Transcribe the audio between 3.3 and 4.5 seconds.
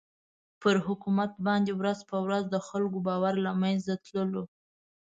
له مېنځه تللو.